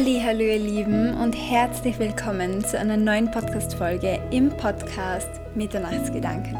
Hallo 0.00 0.42
ihr 0.42 0.60
Lieben 0.60 1.12
und 1.14 1.32
herzlich 1.32 1.98
willkommen 1.98 2.64
zu 2.64 2.78
einer 2.78 2.96
neuen 2.96 3.28
Podcast-Folge 3.32 4.20
im 4.30 4.48
Podcast 4.48 5.28
Mitternachtsgedanken. 5.56 6.56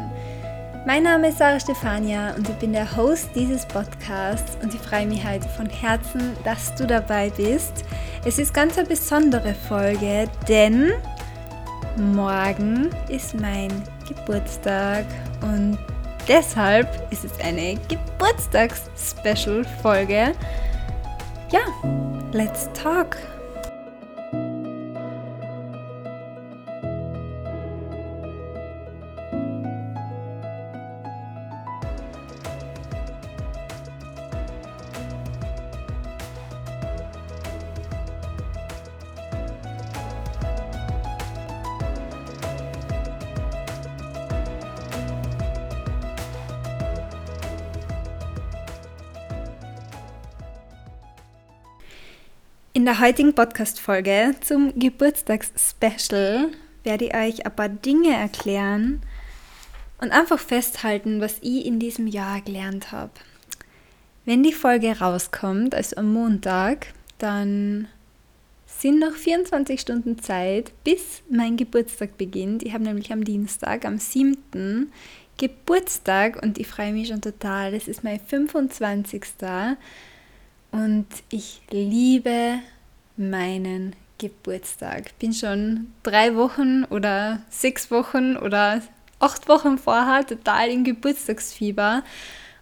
Mein 0.85 1.03
Name 1.03 1.29
ist 1.29 1.37
Sarah 1.37 1.57
Stefania 1.57 2.35
und 2.35 2.49
ich 2.49 2.55
bin 2.55 2.73
der 2.73 2.97
Host 2.97 3.29
dieses 3.33 3.65
Podcasts 3.65 4.57
und 4.61 4.73
ich 4.73 4.81
freue 4.81 5.05
mich 5.05 5.25
heute 5.25 5.47
von 5.47 5.69
Herzen, 5.69 6.35
dass 6.43 6.75
du 6.75 6.85
dabei 6.85 7.29
bist. 7.29 7.85
Es 8.25 8.39
ist 8.39 8.53
ganz 8.53 8.77
eine 8.77 8.89
besondere 8.89 9.53
Folge, 9.53 10.27
denn 10.49 10.91
morgen 11.95 12.89
ist 13.07 13.39
mein 13.39 13.71
Geburtstag 14.05 15.05
und 15.41 15.77
deshalb 16.27 16.89
ist 17.09 17.23
es 17.23 17.39
eine 17.39 17.77
Geburtstags-Special-Folge. 17.87 20.33
Ja, 21.51 21.61
let's 22.31 22.69
talk! 22.73 23.17
Der 52.89 53.01
heutigen 53.01 53.35
Podcast-Folge 53.35 54.33
zum 54.41 54.73
Geburtstags-Special 54.79 56.49
werde 56.83 57.05
ich 57.05 57.13
euch 57.13 57.45
ein 57.45 57.55
paar 57.55 57.69
Dinge 57.69 58.15
erklären 58.15 59.03
und 60.01 60.11
einfach 60.11 60.39
festhalten, 60.39 61.21
was 61.21 61.37
ich 61.41 61.67
in 61.67 61.77
diesem 61.77 62.07
Jahr 62.07 62.41
gelernt 62.41 62.91
habe. 62.91 63.11
Wenn 64.25 64.41
die 64.41 64.53
Folge 64.53 64.97
rauskommt, 64.97 65.75
also 65.75 65.97
am 65.97 66.11
Montag, 66.11 66.87
dann 67.19 67.87
sind 68.65 68.97
noch 68.97 69.13
24 69.13 69.79
Stunden 69.79 70.17
Zeit, 70.17 70.71
bis 70.83 71.21
mein 71.29 71.57
Geburtstag 71.57 72.17
beginnt. 72.17 72.63
Ich 72.63 72.73
habe 72.73 72.85
nämlich 72.85 73.13
am 73.13 73.23
Dienstag, 73.23 73.85
am 73.85 73.99
7. 73.99 74.91
Geburtstag 75.37 76.41
und 76.41 76.57
ich 76.57 76.65
freue 76.65 76.93
mich 76.93 77.09
schon 77.09 77.21
total. 77.21 77.71
Das 77.71 77.87
ist 77.87 78.03
mein 78.03 78.19
25. 78.19 79.25
Und 80.71 81.05
ich 81.29 81.61
liebe 81.69 82.61
meinen 83.19 83.95
Geburtstag. 84.17 85.17
Bin 85.19 85.33
schon 85.33 85.91
drei 86.03 86.35
Wochen 86.35 86.85
oder 86.85 87.41
sechs 87.49 87.91
Wochen 87.91 88.37
oder 88.37 88.81
acht 89.19 89.47
Wochen 89.47 89.77
vorher 89.77 90.25
total 90.25 90.69
im 90.69 90.83
Geburtstagsfieber. 90.83 92.03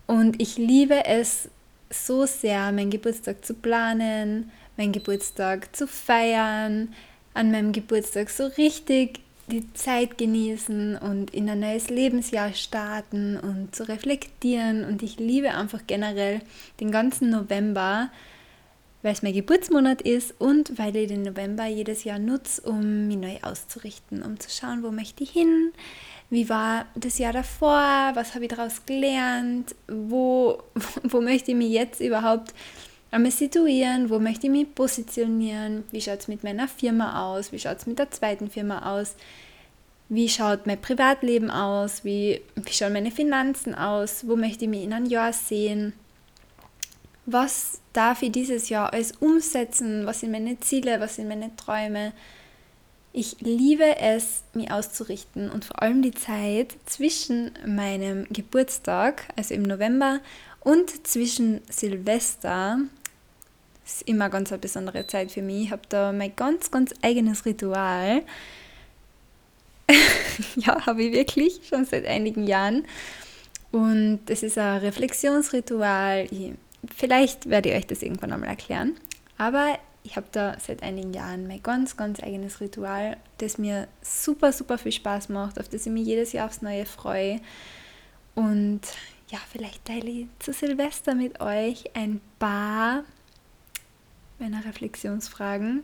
Und 0.05 0.41
ich 0.41 0.58
liebe 0.58 1.05
es 1.05 1.50
so 1.89 2.25
sehr, 2.25 2.72
meinen 2.72 2.89
Geburtstag 2.89 3.45
zu 3.45 3.53
planen, 3.53 4.52
meinen 4.78 4.91
Geburtstag 4.91 5.75
zu 5.75 5.88
feiern, 5.88 6.94
an 7.33 7.52
meinem 7.52 7.72
Geburtstag 7.72 8.30
so 8.30 8.45
richtig 8.45 9.19
die 9.47 9.72
Zeit 9.73 10.17
genießen 10.17 10.97
und 10.97 11.33
in 11.33 11.50
ein 11.50 11.61
neues 11.61 11.89
Lebensjahr 11.89 12.53
starten 12.53 13.38
und 13.38 13.73
zu 13.73 13.88
reflektieren. 13.88 14.83
Und 14.83 15.03
ich 15.03 15.19
liebe 15.19 15.53
einfach 15.53 15.81
generell 15.88 16.41
den 16.80 16.91
ganzen 16.91 17.30
November, 17.30 18.09
weil 19.02 19.13
es 19.13 19.22
mein 19.22 19.34
Geburtsmonat 19.34 20.02
ist 20.02 20.34
und 20.40 20.78
weil 20.78 20.96
ich 20.96 21.08
den 21.08 21.22
November 21.22 21.66
jedes 21.66 22.03
Jahr 22.03 22.19
nutze, 22.19 22.62
um 22.62 23.08
mich 23.08 23.18
neu 23.18 23.38
auszurichten, 23.41 24.24
um 24.24 24.40
zu 24.40 24.50
schauen, 24.50 24.84
wo 24.84 24.91
möchte 24.91 25.24
ich 25.24 25.31
hin, 25.31 25.72
wie 26.30 26.50
war 26.50 26.85
das 26.96 27.19
Jahr 27.19 27.34
davor, 27.34 28.12
was 28.16 28.34
habe 28.34 28.46
ich 28.46 28.52
daraus 28.52 28.85
gelernt, 28.85 29.75
wo, 29.88 30.62
wo 31.03 31.22
möchte 31.22 31.52
ich 31.52 31.58
mich 31.58 31.72
jetzt 31.72 32.02
überhaupt 32.02 32.53
einmal 33.12 33.31
situieren, 33.31 34.09
wo 34.09 34.19
möchte 34.19 34.47
ich 34.47 34.52
mich 34.52 34.74
positionieren, 34.74 35.84
wie 35.91 36.02
schaut 36.02 36.19
es 36.19 36.28
mit 36.28 36.44
meiner 36.44 36.68
Firma 36.68 37.31
aus, 37.31 37.52
wie 37.52 37.59
schaut 37.59 37.78
es 37.78 37.85
mit 37.85 38.00
der 38.00 38.12
zweiten 38.12 38.50
Firma 38.50 38.94
aus, 38.94 39.16
wie 40.09 40.29
schaut 40.29 40.66
mein 40.68 40.81
Privatleben 40.81 41.52
aus, 41.52 42.03
wie, 42.03 42.41
wie 42.56 42.74
schauen 42.74 42.94
meine 42.94 43.12
Finanzen 43.12 43.75
aus, 43.75 44.28
wo 44.28 44.35
möchte 44.35 44.66
ich 44.66 44.69
mich 44.69 44.84
in 44.84 44.94
einem 44.94 45.06
Jahr 45.06 45.34
sehen, 45.34 45.94
was 47.25 47.81
darf 47.97 48.22
ich 48.22 48.31
dieses 48.31 48.69
Jahr 48.69 48.94
alles 48.94 49.13
umsetzen, 49.13 50.06
was 50.06 50.19
sind 50.19 50.31
meine 50.31 50.59
Ziele, 50.59 51.00
was 51.00 51.16
sind 51.16 51.28
meine 51.28 51.56
Träume. 51.56 52.13
Ich 53.12 53.41
liebe 53.41 53.97
es, 53.97 54.44
mich 54.53 54.72
auszurichten 54.72 55.50
und 55.50 55.66
vor 55.66 55.81
allem 55.81 56.03
die 56.03 56.12
Zeit 56.12 56.75
zwischen 56.85 57.52
meinem 57.66 58.28
Geburtstag, 58.30 59.24
also 59.35 59.56
im 59.56 59.63
November, 59.63 60.19
und 60.59 61.08
zwischen 61.08 61.62
Silvester, 61.69 62.81
ist 63.84 64.03
immer 64.03 64.29
ganz 64.29 64.52
eine 64.52 64.59
besondere 64.59 65.08
Zeit 65.08 65.31
für 65.31 65.41
mich. 65.41 65.64
Ich 65.64 65.72
habe 65.72 65.84
da 65.90 66.12
mein 66.12 66.35
ganz, 66.35 66.69
ganz 66.69 66.94
eigenes 67.02 67.46
Ritual. 67.46 68.22
ja, 70.56 70.85
habe 70.85 71.03
ich 71.03 71.14
wirklich 71.14 71.62
schon 71.68 71.85
seit 71.85 72.06
einigen 72.06 72.46
Jahren. 72.46 72.85
Und 73.72 74.19
es 74.28 74.44
ist 74.44 74.58
ein 74.58 74.81
Reflexionsritual. 74.81 76.28
Ich, 76.29 76.52
vielleicht 76.96 77.50
werde 77.50 77.70
ich 77.70 77.76
euch 77.76 77.88
das 77.88 78.02
irgendwann 78.02 78.34
einmal 78.34 78.50
erklären. 78.50 78.96
Aber 79.38 79.78
ich 80.04 80.16
habe 80.16 80.28
da 80.32 80.58
seit 80.60 80.84
einigen 80.84 81.14
Jahren 81.14 81.48
mein 81.48 81.62
ganz, 81.62 81.98
ganz 81.98 82.22
eigenes 82.24 82.62
Ritual, 82.62 83.18
das 83.40 83.58
mir 83.58 83.88
super, 84.02 84.54
super 84.54 84.78
viel 84.78 84.94
Spaß 84.94 85.30
macht, 85.30 85.60
auf 85.60 85.68
das 85.68 85.86
ich 85.86 85.92
mich 85.92 86.08
jedes 86.08 86.32
Jahr 86.32 86.48
aufs 86.48 86.62
Neue 86.62 86.86
freue. 86.86 87.42
Und 88.34 88.82
ja, 89.30 89.40
vielleicht 89.52 89.84
teile 89.86 90.10
ich 90.10 90.28
zu 90.40 90.54
Silvester 90.54 91.14
mit 91.14 91.42
euch 91.42 91.96
ein 91.96 92.22
paar 92.40 93.04
meiner 94.40 94.64
Reflexionsfragen. 94.64 95.84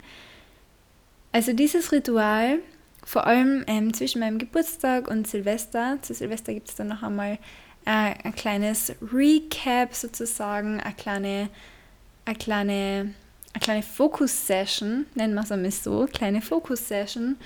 Also 1.31 1.51
dieses 1.53 1.91
Ritual, 1.91 2.59
vor 3.03 3.27
allem 3.27 3.65
ähm, 3.67 3.93
zwischen 3.93 4.19
meinem 4.19 4.37
Geburtstag 4.37 5.09
und 5.09 5.27
Silvester, 5.27 5.97
zu 6.01 6.13
Silvester 6.13 6.53
gibt 6.53 6.69
es 6.69 6.75
dann 6.75 6.87
noch 6.87 7.03
einmal 7.03 7.39
äh, 7.85 8.13
ein 8.23 8.35
kleines 8.35 8.93
Recap 9.01 9.93
sozusagen, 9.93 10.79
eine 10.79 10.93
kleine, 10.95 11.49
eine 12.25 12.35
kleine, 12.35 13.13
eine 13.53 13.61
kleine 13.61 13.83
Focus-Session, 13.83 15.05
nennen 15.15 15.33
wir 15.33 15.41
es 15.41 15.51
einmal 15.51 15.71
so, 15.71 16.07
kleine 16.11 16.41
Focus-Session, 16.41 17.37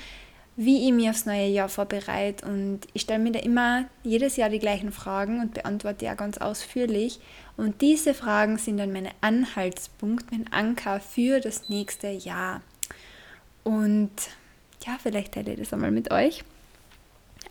wie 0.56 0.88
ich 0.88 0.94
mich 0.94 1.10
aufs 1.10 1.26
neue 1.26 1.48
Jahr 1.48 1.70
vorbereite. 1.70 2.46
Und 2.46 2.82
ich 2.94 3.04
stelle 3.04 3.20
mir 3.20 3.32
da 3.32 3.40
immer 3.40 3.86
jedes 4.04 4.38
Jahr 4.38 4.50
die 4.50 4.60
gleichen 4.60 4.92
Fragen 4.92 5.40
und 5.40 5.54
beantworte 5.54 6.06
ja 6.06 6.16
ganz 6.16 6.40
ausführlich. 6.40 7.20
Und 7.58 7.82
diese 7.82 8.14
Fragen 8.14 8.58
sind 8.58 8.78
dann 8.78 8.92
meine 8.92 9.12
Anhaltspunkt, 9.22 10.32
mein 10.32 10.52
Anker 10.52 11.00
für 11.00 11.40
das 11.40 11.70
nächste 11.70 12.10
Jahr. 12.10 12.62
Und 13.64 14.12
ja, 14.86 14.98
vielleicht 15.02 15.34
teile 15.34 15.54
ich 15.54 15.60
das 15.60 15.74
einmal 15.74 15.92
mit 15.92 16.12
euch. 16.12 16.44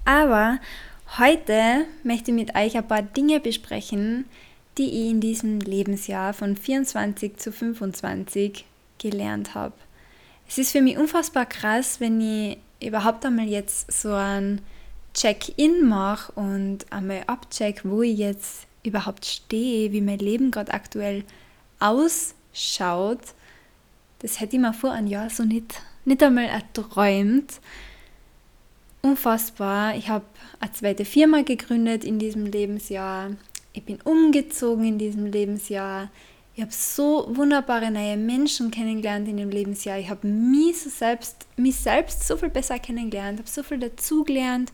Aber 0.04 0.58
heute 1.19 1.87
möchte 2.03 2.31
ich 2.31 2.37
mit 2.37 2.54
euch 2.54 2.77
ein 2.77 2.87
paar 2.87 3.03
Dinge 3.03 3.41
besprechen, 3.41 4.27
die 4.78 4.88
ich 4.88 5.10
in 5.10 5.21
diesem 5.21 5.60
Lebensjahr 5.60 6.34
von 6.34 6.56
24 6.56 7.37
zu 7.37 7.53
25 7.53 8.65
gelernt 8.99 9.54
habe. 9.54 9.75
Es 10.49 10.59
ist 10.59 10.72
für 10.72 10.81
mich 10.81 10.99
unfassbar 10.99 11.47
krass, 11.47 12.00
wenn 12.00 12.21
ich 12.21 12.59
überhaupt 12.82 13.25
einmal 13.25 13.47
jetzt 13.47 13.91
so 13.91 14.12
ein 14.12 14.60
Check-in 15.15 15.89
mache 15.89 16.33
und 16.33 16.91
einmal 16.92 17.22
abcheck, 17.27 17.80
wo 17.84 18.03
ich 18.03 18.18
jetzt 18.18 18.66
überhaupt 18.83 19.24
stehe, 19.24 19.92
wie 19.92 20.03
mein 20.03 20.18
Leben 20.18 20.51
gerade 20.51 20.72
aktuell 20.72 21.24
ausschaut, 21.80 23.21
das 24.21 24.41
hätte 24.41 24.57
ich 24.57 24.63
mir 24.63 24.72
vor 24.72 24.92
einem 24.92 25.09
Jahr 25.09 25.30
so 25.30 25.45
nicht, 25.45 25.80
nicht 26.04 26.22
einmal 26.22 26.47
erträumt. 26.47 27.60
Unfassbar. 29.03 29.97
Ich 29.97 30.09
habe 30.09 30.25
eine 30.60 30.72
zweite 30.72 31.04
Firma 31.04 31.43
gegründet 31.43 32.04
in 32.04 32.19
diesem 32.19 32.47
Lebensjahr. 32.47 33.31
Ich 33.72 33.84
bin 33.84 34.01
umgezogen 34.03 34.84
in 34.84 34.98
diesem 34.98 35.27
Lebensjahr. 35.27 36.10
Ich 36.54 36.63
habe 36.63 36.72
so 36.72 37.28
wunderbare 37.37 37.91
neue 37.91 38.16
Menschen 38.16 38.71
kennengelernt 38.71 39.28
in 39.28 39.37
dem 39.37 39.51
Lebensjahr. 39.51 39.98
Ich 39.98 40.09
habe 40.09 40.27
mich, 40.27 40.81
so 40.81 40.89
selbst, 40.89 41.47
mich 41.57 41.77
selbst 41.77 42.27
so 42.27 42.39
viel 42.39 42.48
besser 42.48 42.78
kennengelernt, 42.78 43.39
habe 43.39 43.48
so 43.48 43.63
viel 43.63 43.78
dazugelernt 43.78 44.72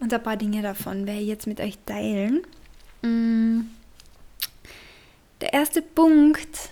und 0.00 0.12
ein 0.12 0.22
paar 0.22 0.36
Dinge 0.36 0.62
davon 0.62 1.06
werde 1.06 1.20
ich 1.20 1.28
jetzt 1.28 1.46
mit 1.46 1.60
euch 1.60 1.78
teilen. 1.84 2.42
Mm. 3.02 3.66
Der 5.42 5.52
erste 5.52 5.82
Punkt, 5.82 6.70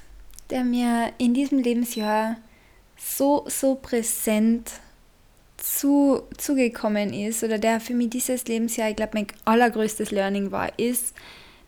der 0.49 0.65
mir 0.65 1.13
in 1.19 1.35
diesem 1.35 1.59
Lebensjahr 1.59 2.37
so, 2.97 3.45
so 3.47 3.75
präsent 3.75 4.73
zu, 5.61 6.23
zugekommen 6.37 7.13
ist 7.13 7.45
oder 7.45 7.59
der 7.59 7.81
für 7.81 7.95
mich 7.95 8.11
dieses 8.11 8.45
Lebensjahr, 8.47 8.91
ich 8.91 8.97
glaube, 8.97 9.13
mein 9.15 9.27
allergrößtes 9.45 10.11
Learning 10.11 10.51
war, 10.51 10.77
ist, 10.79 11.15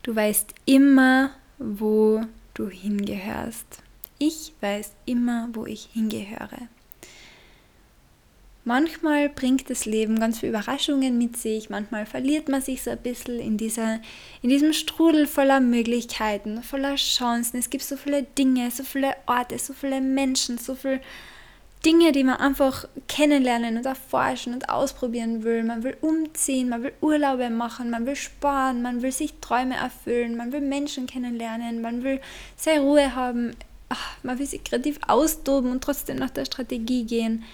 du 0.02 0.16
weißt 0.16 0.54
immer, 0.66 1.30
wo 1.58 2.22
du 2.54 2.68
hingehörst. 2.68 3.66
Ich 4.18 4.52
weiß 4.60 4.92
immer, 5.06 5.48
wo 5.52 5.66
ich 5.66 5.88
hingehöre. 5.92 6.68
Manchmal 8.64 9.28
bringt 9.28 9.68
das 9.70 9.86
Leben 9.86 10.20
ganz 10.20 10.38
viele 10.38 10.50
Überraschungen 10.50 11.18
mit 11.18 11.36
sich, 11.36 11.68
manchmal 11.68 12.06
verliert 12.06 12.48
man 12.48 12.62
sich 12.62 12.82
so 12.82 12.90
ein 12.90 12.98
bisschen 12.98 13.40
in, 13.40 13.56
dieser, 13.56 14.00
in 14.40 14.50
diesem 14.50 14.72
Strudel 14.72 15.26
voller 15.26 15.58
Möglichkeiten, 15.58 16.62
voller 16.62 16.94
Chancen. 16.94 17.58
Es 17.58 17.70
gibt 17.70 17.82
so 17.82 17.96
viele 17.96 18.22
Dinge, 18.22 18.70
so 18.70 18.84
viele 18.84 19.16
Orte, 19.26 19.58
so 19.58 19.72
viele 19.72 20.00
Menschen, 20.00 20.58
so 20.58 20.76
viele 20.76 21.00
Dinge, 21.84 22.12
die 22.12 22.24
man 22.24 22.36
einfach 22.36 22.86
kennenlernen 23.08 23.76
und 23.76 23.86
erforschen 23.86 24.54
und 24.54 24.68
ausprobieren 24.68 25.42
will. 25.42 25.64
Man 25.64 25.82
will 25.82 25.96
umziehen, 26.00 26.68
man 26.68 26.82
will 26.84 26.92
Urlaube 27.00 27.50
machen, 27.50 27.90
man 27.90 28.06
will 28.06 28.16
sparen, 28.16 28.82
man 28.82 29.02
will 29.02 29.12
sich 29.12 29.34
Träume 29.40 29.74
erfüllen, 29.76 30.36
man 30.36 30.52
will 30.52 30.60
Menschen 30.60 31.06
kennenlernen, 31.06 31.82
man 31.82 32.04
will 32.04 32.20
seine 32.56 32.80
Ruhe 32.80 33.14
haben, 33.14 33.56
Ach, 33.94 34.16
man 34.22 34.38
will 34.38 34.46
sich 34.46 34.64
kreativ 34.64 34.98
austoben 35.06 35.70
und 35.70 35.84
trotzdem 35.84 36.16
nach 36.16 36.30
der 36.30 36.46
Strategie 36.46 37.04
gehen 37.04 37.44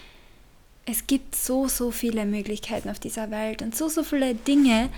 es 0.90 1.06
gibt 1.06 1.36
so, 1.36 1.68
so 1.68 1.90
viele 1.90 2.24
Möglichkeiten 2.24 2.88
auf 2.88 2.98
dieser 2.98 3.30
Welt 3.30 3.60
und 3.60 3.76
so, 3.76 3.88
so 3.88 4.02
viele 4.02 4.34
Dinge. 4.34 4.88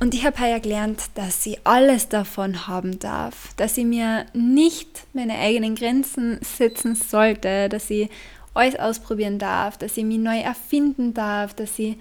Und 0.00 0.14
ich 0.14 0.24
habe 0.24 0.40
ja 0.48 0.58
gelernt, 0.58 1.02
dass 1.14 1.42
sie 1.42 1.58
alles 1.64 2.08
davon 2.08 2.68
haben 2.68 3.00
darf, 3.00 3.52
dass 3.56 3.74
sie 3.74 3.84
mir 3.84 4.26
nicht 4.32 5.06
meine 5.12 5.36
eigenen 5.38 5.74
Grenzen 5.74 6.38
setzen 6.42 6.94
sollte, 6.94 7.68
dass 7.68 7.88
sie 7.88 8.08
alles 8.54 8.78
ausprobieren 8.78 9.38
darf, 9.38 9.76
dass 9.76 9.96
sie 9.96 10.04
mich 10.04 10.18
neu 10.18 10.38
erfinden 10.38 11.14
darf, 11.14 11.54
dass 11.54 11.74
sie 11.74 11.98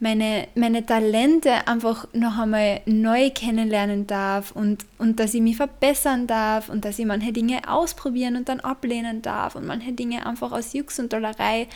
meine, 0.00 0.48
meine 0.54 0.84
Talente 0.84 1.66
einfach 1.66 2.06
noch 2.12 2.38
einmal 2.38 2.82
neu 2.84 3.30
kennenlernen 3.30 4.06
darf 4.06 4.52
und, 4.52 4.84
und 4.98 5.18
dass 5.18 5.34
ich 5.34 5.40
mich 5.40 5.56
verbessern 5.56 6.26
darf 6.26 6.68
und 6.68 6.84
dass 6.84 6.98
ich 6.98 7.06
manche 7.06 7.32
Dinge 7.32 7.62
ausprobieren 7.66 8.36
und 8.36 8.48
dann 8.48 8.60
ablehnen 8.60 9.22
darf 9.22 9.56
und 9.56 9.66
manche 9.66 9.92
Dinge 9.92 10.26
einfach 10.26 10.52
aus 10.52 10.72
Jux 10.72 10.98
und 10.98 11.12
Dollerei 11.12 11.68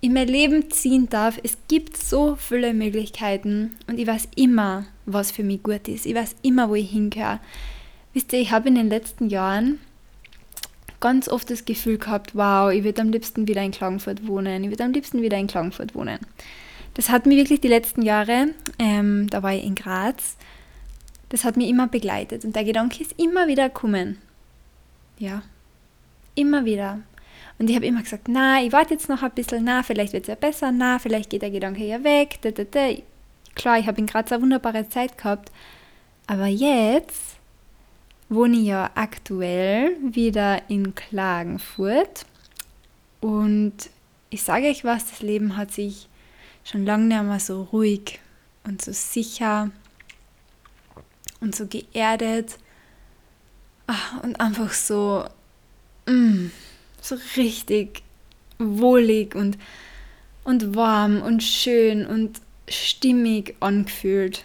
in 0.00 0.14
mein 0.14 0.28
Leben 0.28 0.70
ziehen 0.70 1.08
darf. 1.08 1.38
Es 1.42 1.58
gibt 1.68 1.96
so 1.96 2.36
viele 2.36 2.72
Möglichkeiten 2.72 3.76
und 3.86 3.98
ich 3.98 4.06
weiß 4.06 4.28
immer, 4.36 4.86
was 5.06 5.30
für 5.30 5.44
mich 5.44 5.62
gut 5.62 5.88
ist. 5.88 6.06
Ich 6.06 6.14
weiß 6.14 6.36
immer, 6.42 6.68
wo 6.68 6.74
ich 6.74 6.90
hingehöre. 6.90 7.40
Wisst 8.12 8.32
ihr, 8.32 8.40
ich 8.40 8.50
habe 8.50 8.68
in 8.68 8.74
den 8.74 8.88
letzten 8.88 9.28
Jahren 9.28 9.78
ganz 11.00 11.28
oft 11.28 11.50
das 11.50 11.64
Gefühl 11.64 11.98
gehabt, 11.98 12.34
wow, 12.34 12.70
ich 12.72 12.84
würde 12.84 13.02
am 13.02 13.10
liebsten 13.10 13.48
wieder 13.48 13.62
in 13.62 13.70
Klagenfurt 13.70 14.26
wohnen. 14.26 14.64
Ich 14.64 14.70
würde 14.70 14.84
am 14.84 14.92
liebsten 14.92 15.22
wieder 15.22 15.38
in 15.38 15.46
Klagenfurt 15.46 15.94
wohnen. 15.94 16.18
Das 16.94 17.08
hat 17.08 17.26
mich 17.26 17.36
wirklich 17.36 17.60
die 17.60 17.68
letzten 17.68 18.02
Jahre, 18.02 18.48
ähm, 18.78 19.28
da 19.30 19.42
war 19.42 19.54
ich 19.54 19.64
in 19.64 19.74
Graz, 19.74 20.36
das 21.28 21.44
hat 21.44 21.56
mich 21.56 21.68
immer 21.68 21.86
begleitet 21.86 22.44
und 22.44 22.56
der 22.56 22.64
Gedanke 22.64 23.02
ist 23.02 23.14
immer 23.16 23.46
wieder 23.46 23.68
gekommen. 23.68 24.18
Ja, 25.18 25.42
immer 26.34 26.64
wieder. 26.64 27.00
Und 27.60 27.68
ich 27.68 27.76
habe 27.76 27.84
immer 27.84 28.00
gesagt, 28.00 28.26
na, 28.26 28.62
ich 28.64 28.72
warte 28.72 28.94
jetzt 28.94 29.10
noch 29.10 29.22
ein 29.22 29.32
bisschen, 29.32 29.64
na, 29.64 29.82
vielleicht 29.82 30.14
wird 30.14 30.22
es 30.22 30.28
ja 30.28 30.34
besser, 30.34 30.72
na, 30.72 30.98
vielleicht 30.98 31.28
geht 31.28 31.42
der 31.42 31.50
Gedanke 31.50 31.84
ja 31.84 32.02
weg. 32.02 32.38
Da, 32.40 32.52
da, 32.52 32.64
da. 32.64 32.88
Klar, 33.54 33.78
ich 33.78 33.86
habe 33.86 34.00
in 34.00 34.06
Graz 34.06 34.32
eine 34.32 34.40
wunderbare 34.40 34.88
Zeit 34.88 35.18
gehabt. 35.18 35.52
Aber 36.26 36.46
jetzt 36.46 37.36
wohne 38.30 38.56
ich 38.56 38.68
ja 38.68 38.90
aktuell 38.94 39.94
wieder 40.00 40.70
in 40.70 40.94
Klagenfurt. 40.94 42.24
Und 43.20 43.74
ich 44.30 44.42
sage 44.42 44.68
euch 44.68 44.82
was, 44.84 45.10
das 45.10 45.20
Leben 45.20 45.58
hat 45.58 45.70
sich 45.70 46.08
schon 46.64 46.86
lange 46.86 47.08
nicht 47.08 47.22
mehr 47.22 47.40
so 47.40 47.64
ruhig 47.64 48.20
und 48.64 48.80
so 48.80 48.92
sicher 48.92 49.70
und 51.42 51.54
so 51.54 51.66
geerdet 51.66 52.56
ah, 53.86 54.20
und 54.22 54.40
einfach 54.40 54.72
so 54.72 55.26
mm, 56.06 56.46
so 57.04 57.16
richtig 57.36 58.02
wohlig 58.58 59.34
und, 59.34 59.58
und 60.44 60.74
warm 60.74 61.22
und 61.22 61.42
schön 61.42 62.06
und 62.06 62.40
stimmig 62.68 63.56
angefühlt, 63.60 64.44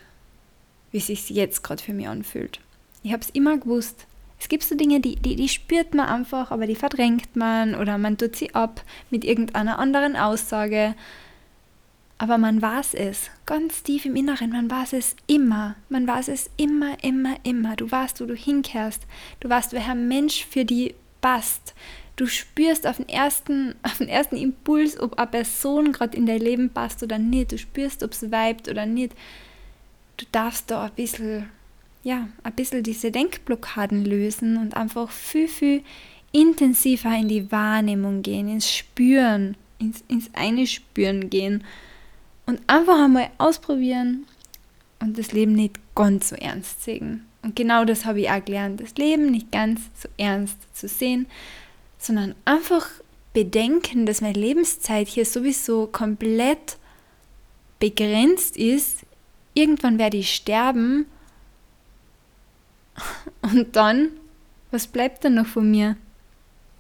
wie 0.92 0.98
es 0.98 1.08
sich 1.08 1.30
jetzt 1.30 1.64
gerade 1.64 1.84
für 1.84 1.94
mich 1.94 2.08
anfühlt. 2.08 2.60
Ich 3.04 3.12
habe 3.12 3.22
es 3.22 3.30
immer 3.30 3.58
gewusst. 3.58 4.08
Es 4.40 4.50
gibt 4.50 4.64
so 4.64 4.76
Dinge, 4.76 5.00
die, 5.00 5.16
die, 5.16 5.36
die 5.36 5.50
spürt 5.50 5.94
man 5.94 6.08
einfach, 6.08 6.52
aber 6.52 6.68
die 6.68 6.76
verdrängt 6.76 7.36
man 7.36 7.76
oder 7.76 7.98
man 7.98 8.18
tut 8.18 8.36
sie 8.36 8.54
ab 8.54 8.84
mit 9.10 9.24
irgendeiner 9.24 9.80
anderen 9.80 10.16
Aussage. 10.16 10.96
Aber 12.18 12.38
man 12.38 12.62
weiß 12.62 12.94
es, 12.94 13.30
ganz 13.46 13.84
tief 13.84 14.06
im 14.06 14.16
Inneren, 14.16 14.52
man 14.52 14.72
weiß 14.72 14.94
es 14.94 15.16
immer. 15.28 15.76
Man 15.90 16.08
weiß 16.08 16.30
es 16.30 16.50
immer, 16.58 17.04
immer, 17.04 17.36
immer. 17.44 17.76
Du 17.76 17.92
weißt, 17.92 18.22
wo 18.22 18.26
du 18.26 18.36
hinkehrst. 18.36 19.04
Du 19.42 19.50
weißt, 19.50 19.74
welcher 19.74 19.96
Mensch 19.96 20.46
für 20.46 20.64
die 20.64 20.96
passt. 21.20 21.74
Du 22.16 22.28
spürst 22.28 22.88
auf 22.88 22.98
den 22.98 23.10
ersten, 23.10 23.76
auf 23.84 23.98
den 23.98 24.08
ersten 24.08 24.38
Impuls, 24.38 25.00
ob 25.00 25.18
eine 25.18 25.28
Person 25.28 25.92
gerade 25.92 26.18
in 26.18 26.26
dein 26.26 26.40
Leben 26.40 26.70
passt 26.70 27.04
oder 27.04 27.18
nicht. 27.18 27.52
Du 27.52 27.58
spürst, 27.58 28.04
ob 28.04 28.12
es 28.12 28.24
vibet 28.24 28.70
oder 28.70 28.86
nicht. 28.86 29.14
Du 30.18 30.26
darfst 30.32 30.72
da 30.72 30.86
ein 30.86 30.92
bisschen, 30.96 31.50
ja, 32.04 32.30
ein 32.44 32.54
bisschen 32.54 32.84
diese 32.84 33.12
Denkblockaden 33.12 34.06
lösen 34.06 34.58
und 34.58 34.78
einfach 34.78 35.12
viel, 35.12 35.48
viel 35.48 35.84
intensiver 36.32 37.16
in 37.16 37.28
die 37.28 37.52
Wahrnehmung 37.52 38.22
gehen, 38.22 38.48
ins 38.50 38.70
Spüren, 38.70 39.56
ins, 39.80 40.04
ins 40.08 40.30
Einspüren 40.34 41.30
gehen 41.30 41.64
und 42.46 42.62
einfach 42.68 43.04
einmal 43.04 43.30
ausprobieren 43.38 44.26
und 45.00 45.18
das 45.18 45.32
Leben 45.32 45.54
nicht 45.54 45.80
ganz 45.96 46.30
so 46.30 46.36
ernst 46.36 46.84
sehen. 46.84 47.26
Und 47.42 47.56
genau 47.56 47.86
das 47.86 48.06
habe 48.06 48.22
ich 48.22 48.30
auch 48.30 48.44
gelernt, 48.44 48.82
das 48.82 48.96
Leben 48.96 49.32
nicht 49.32 49.52
ganz 49.52 49.82
so 49.96 50.10
ernst 50.18 50.58
zu 50.76 50.88
sehen, 50.88 51.28
sondern 51.98 52.36
einfach 52.46 52.88
bedenken, 53.34 54.06
dass 54.06 54.22
meine 54.22 54.40
Lebenszeit 54.40 55.08
hier 55.08 55.26
sowieso 55.26 55.88
komplett 55.88 56.78
begrenzt 57.80 58.58
ist. 58.58 59.06
Irgendwann 59.54 60.00
werde 60.00 60.18
ich 60.18 60.34
sterben 60.34 61.06
und 63.42 63.76
dann, 63.76 64.12
was 64.72 64.88
bleibt 64.88 65.26
dann 65.26 65.36
noch 65.36 65.48
von 65.48 65.70
mir? 65.70 65.98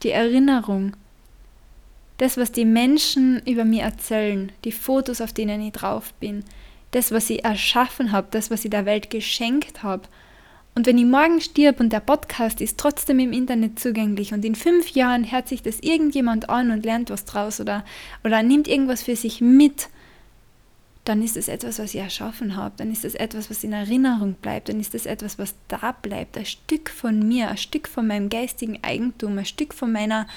Die 0.03 0.11
Erinnerung. 0.11 0.95
Das, 2.17 2.37
was 2.37 2.51
die 2.53 2.65
Menschen 2.65 3.41
über 3.45 3.65
mich 3.65 3.81
erzählen, 3.81 4.51
die 4.63 4.71
Fotos, 4.71 5.19
auf 5.19 5.33
denen 5.33 5.61
ich 5.61 5.73
drauf 5.73 6.13
bin, 6.15 6.45
das, 6.91 7.11
was 7.11 7.29
ich 7.29 7.43
erschaffen 7.43 8.13
habe, 8.13 8.27
das, 8.31 8.49
was 8.49 8.63
ich 8.63 8.71
der 8.71 8.85
Welt 8.85 9.09
geschenkt 9.09 9.83
habe, 9.83 10.07
und 10.75 10.85
wenn 10.85 10.97
ich 10.97 11.05
morgen 11.05 11.39
stirb 11.39 11.79
und 11.79 11.93
der 11.93 12.01
Podcast 12.01 12.59
ist 12.59 12.77
trotzdem 12.77 13.19
im 13.19 13.31
Internet 13.31 13.79
zugänglich 13.79 14.33
und 14.33 14.43
in 14.43 14.55
fünf 14.55 14.89
Jahren 14.89 15.31
hört 15.31 15.47
sich 15.47 15.61
das 15.61 15.79
irgendjemand 15.79 16.49
an 16.49 16.69
und 16.69 16.83
lernt 16.83 17.09
was 17.09 17.23
draus 17.23 17.61
oder, 17.61 17.85
oder 18.25 18.43
nimmt 18.43 18.67
irgendwas 18.67 19.01
für 19.01 19.15
sich 19.15 19.39
mit, 19.39 19.87
dann 21.05 21.23
ist 21.23 21.37
es 21.37 21.47
etwas, 21.47 21.79
was 21.79 21.93
ich 21.93 22.01
erschaffen 22.01 22.57
habe, 22.57 22.75
dann 22.77 22.91
ist 22.91 23.05
es 23.05 23.15
etwas, 23.15 23.49
was 23.49 23.63
in 23.63 23.71
Erinnerung 23.71 24.33
bleibt, 24.33 24.67
dann 24.67 24.81
ist 24.81 24.93
es 24.93 25.05
etwas, 25.05 25.39
was 25.39 25.55
da 25.69 25.95
bleibt, 26.01 26.37
ein 26.37 26.45
Stück 26.45 26.89
von 26.89 27.25
mir, 27.25 27.49
ein 27.49 27.57
Stück 27.57 27.87
von 27.87 28.05
meinem 28.07 28.27
geistigen 28.27 28.79
Eigentum, 28.81 29.37
ein 29.37 29.45
Stück 29.45 29.73
von 29.73 29.93
meiner 29.93 30.27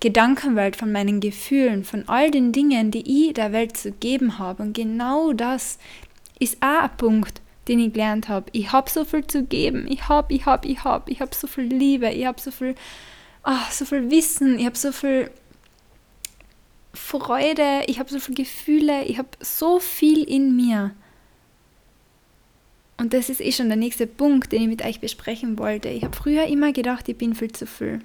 Gedankenwelt, 0.00 0.76
von 0.76 0.92
meinen 0.92 1.20
Gefühlen, 1.20 1.82
von 1.84 2.06
all 2.08 2.30
den 2.30 2.52
Dingen, 2.52 2.90
die 2.90 3.28
ich 3.28 3.34
der 3.34 3.52
Welt 3.52 3.76
zu 3.76 3.92
geben 3.92 4.38
habe. 4.38 4.62
Und 4.62 4.74
genau 4.74 5.32
das 5.32 5.78
ist 6.38 6.58
auch 6.62 6.82
ein 6.82 6.96
Punkt, 6.96 7.40
den 7.68 7.78
ich 7.80 7.92
gelernt 7.92 8.28
habe. 8.28 8.46
Ich 8.52 8.72
habe 8.72 8.90
so 8.90 9.04
viel 9.04 9.26
zu 9.26 9.44
geben. 9.44 9.86
Ich 9.88 10.08
habe, 10.08 10.34
ich 10.34 10.46
habe, 10.46 10.66
ich 10.66 10.84
habe, 10.84 11.10
ich 11.10 11.20
habe 11.20 11.34
so 11.34 11.46
viel 11.46 11.64
Liebe. 11.64 12.08
Ich 12.10 12.26
habe 12.26 12.40
so 12.40 12.50
viel, 12.50 12.74
oh, 13.44 13.52
so 13.70 13.84
viel 13.84 14.10
Wissen. 14.10 14.58
Ich 14.58 14.66
habe 14.66 14.76
so 14.76 14.92
viel 14.92 15.30
Freude. 16.94 17.82
Ich 17.86 17.98
habe 17.98 18.10
so 18.10 18.18
viele 18.18 18.36
Gefühle. 18.36 19.04
Ich 19.04 19.18
habe 19.18 19.28
so 19.40 19.78
viel 19.78 20.24
in 20.24 20.56
mir. 20.56 20.92
Und 22.96 23.14
das 23.14 23.28
ist 23.28 23.40
eh 23.40 23.52
schon 23.52 23.68
der 23.68 23.76
nächste 23.76 24.06
Punkt, 24.08 24.50
den 24.50 24.62
ich 24.62 24.68
mit 24.68 24.84
euch 24.84 25.00
besprechen 25.00 25.58
wollte. 25.58 25.88
Ich 25.88 26.02
habe 26.02 26.16
früher 26.16 26.46
immer 26.46 26.72
gedacht, 26.72 27.08
ich 27.08 27.16
bin 27.16 27.34
viel 27.34 27.52
zu 27.52 27.66
viel 27.66 28.00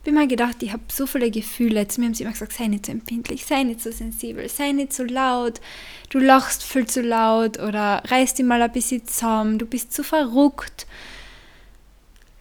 Habe 0.00 0.10
immer 0.10 0.26
gedacht, 0.26 0.62
ich 0.62 0.72
habe 0.72 0.82
so 0.90 1.06
viele 1.06 1.30
Gefühle. 1.30 1.86
Zu 1.86 2.00
mir 2.00 2.06
haben 2.06 2.14
sie 2.14 2.22
immer 2.22 2.32
gesagt, 2.32 2.54
sei 2.54 2.68
nicht 2.68 2.86
so 2.86 2.92
empfindlich, 2.92 3.44
sei 3.44 3.64
nicht 3.64 3.82
so 3.82 3.92
sensibel, 3.92 4.48
sei 4.48 4.72
nicht 4.72 4.94
so 4.94 5.04
laut, 5.04 5.60
du 6.08 6.18
lachst 6.18 6.62
viel 6.62 6.86
zu 6.86 7.02
laut 7.02 7.58
oder 7.58 8.02
reißt 8.06 8.38
dich 8.38 8.46
mal 8.46 8.62
ein 8.62 8.72
bisschen 8.72 9.06
zusammen, 9.06 9.58
du 9.58 9.66
bist 9.66 9.92
zu 9.92 10.02
verrückt. 10.02 10.86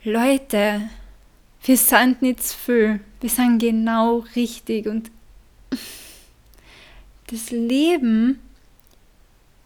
Leute, 0.05 0.89
wir 1.63 1.77
sind 1.77 2.21
nicht 2.21 2.43
zu 2.43 2.55
viel, 2.57 2.99
wir 3.19 3.29
sind 3.29 3.59
genau 3.59 4.23
richtig 4.35 4.87
und 4.87 5.11
das 7.27 7.51
Leben 7.51 8.39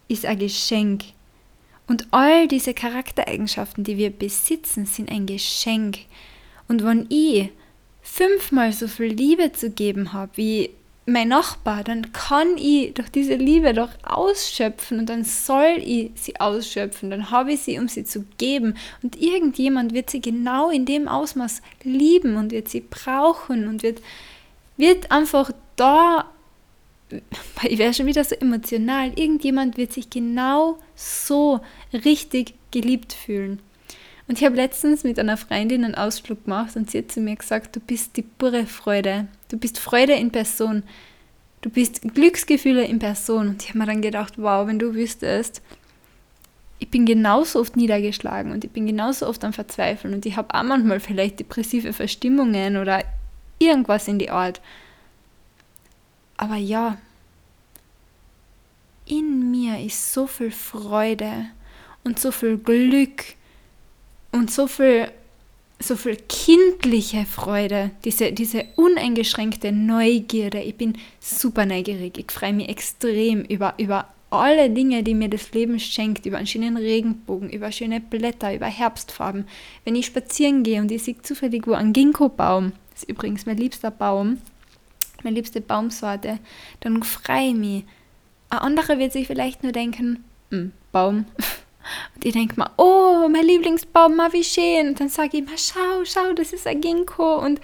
ist 0.08 0.26
ein 0.26 0.40
Geschenk. 0.40 1.04
Und 1.88 2.08
all 2.12 2.48
diese 2.48 2.74
Charaktereigenschaften, 2.74 3.84
die 3.84 3.98
wir 3.98 4.10
besitzen, 4.10 4.86
sind 4.86 5.12
ein 5.12 5.26
Geschenk. 5.26 6.00
Und 6.68 6.84
wenn 6.84 7.06
ich 7.10 7.50
fünfmal 8.14 8.72
so 8.72 8.88
viel 8.88 9.08
Liebe 9.08 9.54
zu 9.54 9.72
geben 9.72 10.14
habe, 10.14 10.32
wie 10.36 10.70
mein 11.06 11.30
Nachbar, 11.30 11.84
dann 11.84 12.14
kann 12.14 12.58
ich 12.58 12.94
doch 12.94 13.10
diese 13.10 13.34
Liebe 13.34 13.74
doch 13.74 13.90
ausschöpfen 14.04 15.00
und 15.00 15.10
dann 15.10 15.24
soll 15.24 15.82
ich 15.84 16.12
sie 16.16 16.40
ausschöpfen, 16.40 17.10
dann 17.10 17.32
habe 17.32 17.54
ich 17.54 17.62
sie, 17.62 17.80
um 17.80 17.88
sie 17.88 18.06
zu 18.06 18.24
geben. 18.38 18.76
Und 19.02 19.20
irgendjemand 19.20 19.94
wird 19.94 20.12
sie 20.12 20.22
genau 20.22 20.70
in 20.70 20.86
dem 20.86 21.08
Ausmaß 21.08 21.62
lieben 21.84 22.38
und 22.38 22.52
wird 22.52 22.70
sie 22.70 22.82
brauchen 22.82 23.68
und 23.68 23.82
wird, 23.82 24.02
wird 24.78 25.12
einfach 25.12 25.52
da, 25.76 26.30
ich 27.64 27.80
wäre 27.80 27.96
schon 27.96 28.06
wieder 28.06 28.24
so 28.24 28.36
emotional, 28.36 29.12
irgendjemand 29.16 29.76
wird 29.76 29.92
sich 29.92 30.12
genau 30.12 30.78
so 30.96 31.62
richtig 31.92 32.54
geliebt 32.72 33.12
fühlen. 33.12 33.60
Und 34.28 34.38
ich 34.40 34.46
habe 34.46 34.56
letztens 34.56 35.04
mit 35.04 35.20
einer 35.20 35.38
Freundin 35.38 35.84
einen 35.84 35.96
Ausflug 35.96 36.46
gemacht 36.46 36.76
und 36.76 36.90
sie 36.90 37.00
hat 37.00 37.12
zu 37.12 37.20
mir 37.20 37.36
gesagt, 37.36 37.76
du 37.76 37.80
bist 37.80 38.16
die 38.16 38.22
pure 38.22 38.66
Freude. 38.66 39.28
Du 39.50 39.58
bist 39.58 39.80
Freude 39.80 40.14
in 40.14 40.32
Person. 40.32 40.84
Du 41.62 41.70
bist 41.70 42.02
Glücksgefühle 42.02 42.86
in 42.86 43.00
Person. 43.00 43.50
Und 43.50 43.64
ich 43.64 43.70
habe 43.70 43.80
mir 43.80 43.86
dann 43.86 44.02
gedacht, 44.02 44.34
wow, 44.38 44.66
wenn 44.68 44.80
du 44.80 44.94
wüsstest, 44.94 45.62
ich 46.80 46.90
bin 46.90 47.06
genauso 47.06 47.62
oft 47.62 47.78
niedergeschlagen 47.78 48.52
und 48.52 48.66
ich 48.66 48.72
bin 48.72 48.86
genauso 48.86 49.28
oft 49.28 49.44
am 49.46 49.54
Verzweifeln 49.54 50.14
und 50.14 50.26
ich 50.26 50.36
habe 50.36 50.54
auch 50.54 50.64
manchmal 50.64 51.00
vielleicht 51.00 51.40
depressive 51.40 51.94
Verstimmungen 51.94 52.76
oder 52.76 53.06
irgendwas 53.58 54.10
in 54.10 54.20
die 54.20 54.30
Art. 54.30 54.60
Aber 56.36 56.58
ja, 56.58 56.98
in 59.06 59.52
mir 59.52 59.80
ist 59.80 60.14
so 60.14 60.28
viel 60.28 60.52
Freude 60.52 61.46
und 62.04 62.20
so 62.20 62.32
viel 62.32 62.58
Glück 62.58 63.36
und 64.34 64.52
so 64.52 64.68
viel, 64.68 65.10
so 65.80 65.96
viel 65.96 66.18
kindliche 66.28 67.26
Freude, 67.26 67.92
diese, 68.04 68.34
diese 68.34 68.66
uneingeschränkte 68.76 69.72
Neugierde. 69.72 70.60
Ich 70.60 70.76
bin 70.76 70.98
super 71.20 71.66
neugierig. 71.66 72.18
Ich 72.18 72.32
freue 72.32 72.54
mich 72.54 72.68
extrem 72.68 73.44
über, 73.46 73.76
über 73.78 74.10
alle 74.32 74.70
Dinge, 74.70 75.04
die 75.04 75.14
mir 75.14 75.30
das 75.30 75.52
Leben 75.54 75.80
schenkt, 75.80 76.26
über 76.26 76.38
einen 76.38 76.48
schönen 76.48 76.76
Regenbogen, 76.76 77.50
über 77.52 77.72
schöne 77.72 78.02
Blätter, 78.02 78.54
über 78.56 78.66
Herbstfarben. 78.66 79.46
Wenn 79.86 79.96
ich 79.96 80.08
spazieren 80.08 80.64
gehe 80.64 80.82
und 80.82 80.92
ich 80.92 81.04
sehe 81.04 81.22
zufällig 81.22 81.68
wo 81.68 81.74
ein 81.74 81.94
Ginkgo-Baum, 81.94 82.74
das 82.92 83.04
ist 83.04 83.10
übrigens 83.10 83.46
mein 83.46 83.58
liebster 83.58 83.92
Baum, 83.92 84.40
meine 85.24 85.36
liebste 85.36 85.62
Baumsorte, 85.62 86.40
dann 86.80 87.04
freue 87.04 87.50
ich 87.50 87.56
mich. 87.56 87.84
Ein 88.50 88.60
anderer 88.60 88.98
wird 88.98 89.14
sich 89.14 89.28
vielleicht 89.28 89.62
nur 89.62 89.72
denken, 89.72 90.24
hm, 90.50 90.72
Baum, 90.92 91.26
Und 92.16 92.26
ich 92.26 92.34
denke 92.34 92.60
mir, 92.60 92.72
oh, 92.78 93.28
mein 93.30 93.46
Lieblingsbaum, 93.46 94.16
mal 94.16 94.34
wie 94.34 94.44
schön. 94.44 94.90
Und 94.90 95.00
dann 95.00 95.10
sage 95.10 95.38
ich 95.38 95.46
mal, 95.46 95.58
schau, 95.58 96.04
schau, 96.06 96.34
das 96.34 96.54
ist 96.54 96.68
ein 96.68 96.82
Ginkgo. 96.82 97.40
Und 97.40 97.60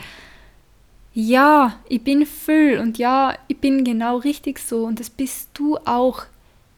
ja, 1.14 1.80
ich 1.88 2.04
bin 2.04 2.26
Füll 2.26 2.80
und 2.80 2.98
ja, 2.98 3.38
ich 3.48 3.58
bin 3.58 3.84
genau 3.84 4.18
richtig 4.18 4.60
so. 4.60 4.86
Und 4.86 5.00
das 5.00 5.10
bist 5.10 5.50
du 5.54 5.78
auch. 5.86 6.24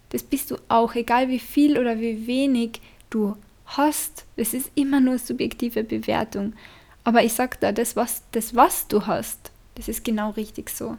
Das 0.10 0.24
bist 0.24 0.51
du 0.51 0.57
auch, 0.67 0.95
egal 0.95 1.29
wie 1.29 1.39
viel 1.39 1.77
oder 1.77 2.00
wie 2.00 2.27
wenig 2.27 2.81
du 3.10 3.38
hast. 3.65 4.25
Das 4.36 4.53
ist 4.53 4.71
immer 4.75 5.00
nur 5.00 5.17
subjektive 5.17 5.83
Bewertung. 5.83 6.53
Aber 7.03 7.24
ich 7.24 7.33
sage 7.33 7.57
da, 7.60 7.71
das 7.71 7.95
was, 7.95 8.24
das, 8.31 8.55
was 8.55 8.88
du 8.88 9.05
hast, 9.07 9.51
das 9.75 9.88
ist 9.88 10.03
genau 10.03 10.31
richtig 10.31 10.69
so. 10.69 10.98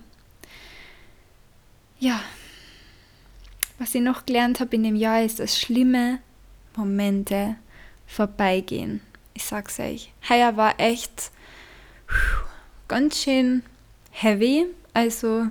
Ja, 2.01 2.21
was 3.79 3.95
ich 3.95 4.01
noch 4.01 4.27
gelernt 4.27 4.61
habe 4.61 4.77
in 4.77 4.83
dem 4.83 4.97
Jahr 4.97 5.23
ist, 5.23 5.39
das 5.41 5.59
Schlimme 5.59 6.21
Momente 6.77 7.57
vorbeigehen. 8.07 9.01
Ich 9.35 9.45
sag's 9.45 9.79
euch. 9.81 10.13
Heuer 10.29 10.57
war 10.57 10.79
echt 10.79 11.31
ganz 12.89 13.23
schön 13.23 13.63
heavy. 14.11 14.67
Also 14.93 15.47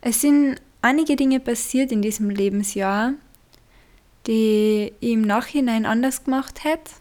es 0.00 0.20
sind 0.20 0.60
einige 0.82 1.16
Dinge 1.16 1.40
passiert 1.40 1.92
in 1.92 2.02
diesem 2.02 2.30
Lebensjahr, 2.30 3.14
die 4.26 4.92
ich 5.00 5.12
im 5.12 5.22
Nachhinein 5.22 5.84
anders 5.84 6.24
gemacht 6.24 6.64
hätte. 6.64 6.92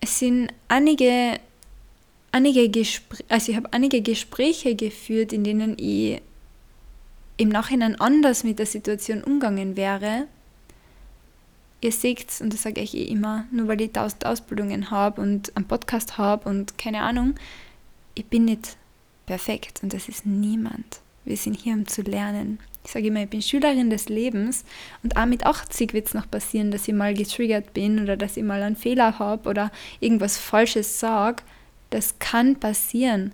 Es 0.00 0.18
sind 0.18 0.52
einige, 0.66 1.38
einige 2.32 2.68
Gespräche, 2.68 3.24
also 3.28 3.52
ich 3.52 3.56
habe 3.56 3.72
einige 3.72 4.02
Gespräche 4.02 4.74
geführt, 4.74 5.32
in 5.32 5.44
denen 5.44 5.78
ich 5.78 6.20
im 7.36 7.48
Nachhinein 7.48 8.00
anders 8.00 8.44
mit 8.44 8.58
der 8.58 8.66
Situation 8.66 9.22
umgegangen 9.22 9.76
wäre 9.76 10.26
ihr 11.82 11.92
seht, 11.92 12.40
und 12.40 12.52
das 12.52 12.62
sage 12.62 12.80
ich 12.80 12.96
eh 12.96 13.04
immer, 13.04 13.44
nur 13.50 13.68
weil 13.68 13.80
ich 13.80 13.92
tausend 13.92 14.24
Ausbildungen 14.24 14.90
habe 14.90 15.20
und 15.20 15.54
einen 15.56 15.66
Podcast 15.66 16.16
habe 16.16 16.48
und 16.48 16.78
keine 16.78 17.02
Ahnung, 17.02 17.34
ich 18.14 18.24
bin 18.26 18.46
nicht 18.46 18.76
perfekt 19.26 19.80
und 19.82 19.92
das 19.92 20.08
ist 20.08 20.24
niemand. 20.24 21.00
Wir 21.24 21.36
sind 21.36 21.60
hier, 21.60 21.74
um 21.74 21.86
zu 21.86 22.02
lernen. 22.02 22.58
Ich 22.84 22.90
sage 22.90 23.06
immer, 23.06 23.22
ich 23.22 23.30
bin 23.30 23.42
Schülerin 23.42 23.90
des 23.90 24.08
Lebens 24.08 24.64
und 25.02 25.16
auch 25.16 25.26
mit 25.26 25.44
80 25.44 25.92
wird 25.92 26.08
es 26.08 26.14
noch 26.14 26.28
passieren, 26.28 26.70
dass 26.70 26.88
ich 26.88 26.94
mal 26.94 27.14
getriggert 27.14 27.74
bin 27.74 28.02
oder 28.02 28.16
dass 28.16 28.36
ich 28.36 28.42
mal 28.42 28.62
einen 28.62 28.76
Fehler 28.76 29.18
habe 29.18 29.48
oder 29.48 29.70
irgendwas 30.00 30.36
Falsches 30.36 30.98
sage. 30.98 31.42
Das 31.90 32.18
kann 32.18 32.56
passieren. 32.56 33.32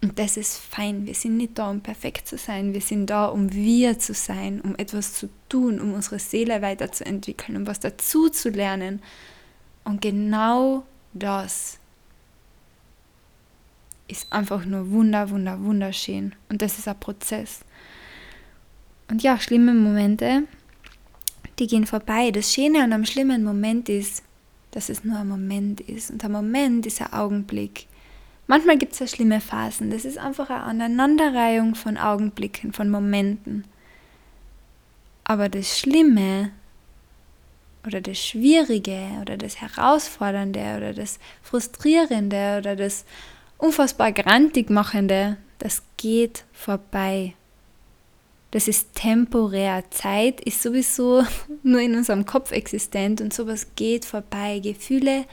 Und 0.00 0.18
das 0.18 0.36
ist 0.36 0.58
fein. 0.58 1.06
Wir 1.06 1.14
sind 1.14 1.36
nicht 1.36 1.58
da, 1.58 1.70
um 1.70 1.80
perfekt 1.80 2.28
zu 2.28 2.38
sein. 2.38 2.72
Wir 2.72 2.80
sind 2.80 3.06
da, 3.06 3.26
um 3.26 3.52
wir 3.52 3.98
zu 3.98 4.14
sein, 4.14 4.60
um 4.60 4.76
etwas 4.76 5.14
zu 5.14 5.28
tun, 5.48 5.80
um 5.80 5.92
unsere 5.92 6.20
Seele 6.20 6.62
weiterzuentwickeln, 6.62 7.56
um 7.56 7.66
was 7.66 7.80
dazu 7.80 8.28
zu 8.28 8.50
lernen. 8.50 9.02
Und 9.84 10.00
genau 10.00 10.84
das 11.14 11.78
ist 14.06 14.32
einfach 14.32 14.64
nur 14.64 14.90
wunder, 14.90 15.30
wunder, 15.30 15.60
wunderschön. 15.62 16.34
Und 16.48 16.62
das 16.62 16.78
ist 16.78 16.86
ein 16.86 16.98
Prozess. 17.00 17.60
Und 19.10 19.22
ja, 19.22 19.38
schlimme 19.38 19.74
Momente, 19.74 20.44
die 21.58 21.66
gehen 21.66 21.86
vorbei. 21.86 22.30
Das 22.30 22.52
Schöne 22.52 22.84
an 22.84 22.92
einem 22.92 23.04
schlimmen 23.04 23.42
Moment 23.42 23.88
ist, 23.88 24.22
dass 24.70 24.88
es 24.88 25.02
nur 25.02 25.18
ein 25.18 25.28
Moment 25.28 25.80
ist. 25.80 26.10
Und 26.10 26.24
ein 26.24 26.32
Moment 26.32 26.86
ist 26.86 27.00
ein 27.00 27.12
Augenblick. 27.12 27.86
Manchmal 28.48 28.78
gibt 28.78 28.94
es 28.94 28.98
ja 28.98 29.06
schlimme 29.06 29.42
Phasen. 29.42 29.90
Das 29.90 30.06
ist 30.06 30.16
einfach 30.16 30.48
eine 30.48 30.62
Aneinanderreihung 30.62 31.74
von 31.74 31.98
Augenblicken, 31.98 32.72
von 32.72 32.88
Momenten. 32.90 33.64
Aber 35.22 35.50
das 35.50 35.78
Schlimme 35.78 36.50
oder 37.86 38.00
das 38.00 38.18
Schwierige 38.18 38.98
oder 39.20 39.36
das 39.36 39.60
Herausfordernde 39.60 40.76
oder 40.78 40.94
das 40.94 41.18
Frustrierende 41.42 42.56
oder 42.58 42.74
das 42.74 43.04
unfassbar 43.58 44.12
grantig 44.12 44.70
machende, 44.70 45.36
das 45.58 45.82
geht 45.98 46.44
vorbei. 46.54 47.34
Das 48.50 48.66
ist 48.66 48.94
temporär. 48.94 49.84
Zeit 49.90 50.40
ist 50.40 50.62
sowieso 50.62 51.22
nur 51.62 51.80
in 51.80 51.94
unserem 51.96 52.24
Kopf 52.24 52.52
existent 52.52 53.20
und 53.20 53.34
sowas 53.34 53.66
geht 53.76 54.06
vorbei. 54.06 54.60
Gefühle 54.60 55.26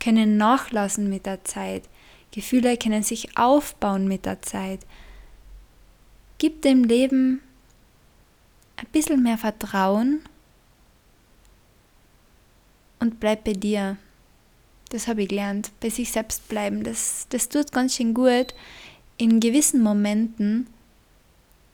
können 0.00 0.38
nachlassen 0.38 1.10
mit 1.10 1.26
der 1.26 1.44
Zeit. 1.44 1.82
Gefühle 2.34 2.76
können 2.76 3.04
sich 3.04 3.38
aufbauen 3.38 4.08
mit 4.08 4.26
der 4.26 4.42
Zeit. 4.42 4.80
Gib 6.38 6.62
dem 6.62 6.82
Leben 6.82 7.40
ein 8.76 8.86
bisschen 8.90 9.22
mehr 9.22 9.38
Vertrauen 9.38 10.20
und 12.98 13.20
bleib 13.20 13.44
bei 13.44 13.52
dir. 13.52 13.98
Das 14.88 15.06
habe 15.06 15.22
ich 15.22 15.28
gelernt. 15.28 15.70
Bei 15.78 15.90
sich 15.90 16.10
selbst 16.10 16.48
bleiben. 16.48 16.82
Das, 16.82 17.26
das 17.28 17.48
tut 17.48 17.70
ganz 17.70 17.94
schön 17.94 18.14
gut 18.14 18.52
in 19.16 19.38
gewissen 19.38 19.80
Momenten 19.80 20.66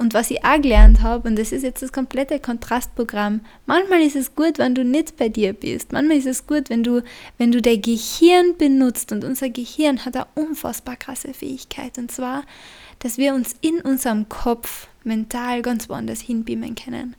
und 0.00 0.14
was 0.14 0.30
ich 0.30 0.42
auch 0.46 0.58
gelernt 0.62 1.02
habe, 1.02 1.28
und 1.28 1.38
das 1.38 1.52
ist 1.52 1.62
jetzt 1.62 1.82
das 1.82 1.92
komplette 1.92 2.40
Kontrastprogramm, 2.40 3.42
manchmal 3.66 4.00
ist 4.00 4.16
es 4.16 4.34
gut, 4.34 4.56
wenn 4.56 4.74
du 4.74 4.82
nicht 4.82 5.18
bei 5.18 5.28
dir 5.28 5.52
bist. 5.52 5.92
Manchmal 5.92 6.16
ist 6.16 6.26
es 6.26 6.46
gut, 6.46 6.70
wenn 6.70 6.82
du, 6.82 7.02
wenn 7.36 7.52
du 7.52 7.60
dein 7.60 7.82
Gehirn 7.82 8.56
benutzt. 8.56 9.12
Und 9.12 9.24
unser 9.24 9.50
Gehirn 9.50 10.02
hat 10.06 10.16
eine 10.16 10.26
unfassbar 10.36 10.96
krasse 10.96 11.34
Fähigkeit. 11.34 11.98
Und 11.98 12.10
zwar, 12.10 12.44
dass 13.00 13.18
wir 13.18 13.34
uns 13.34 13.54
in 13.60 13.82
unserem 13.82 14.26
Kopf 14.30 14.88
mental 15.04 15.60
ganz 15.60 15.90
woanders 15.90 16.22
hinbeamen 16.22 16.76
können. 16.76 17.14